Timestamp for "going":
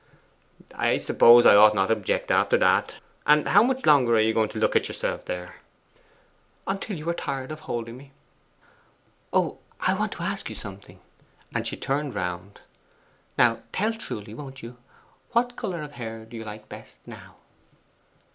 4.33-4.49